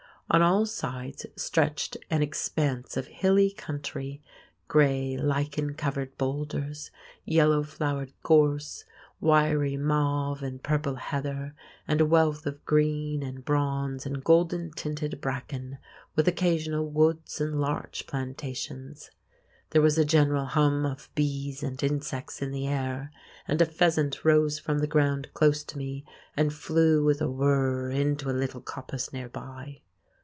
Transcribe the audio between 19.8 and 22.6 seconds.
was a general hum of bees and insects in